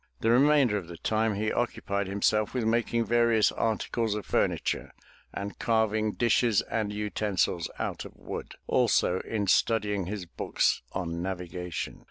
[0.21, 4.93] The remainder of his time he occupied himself with making various articles of furniture
[5.31, 11.99] and carving dishes and utensils out of wobd, also in studying his books on navigation.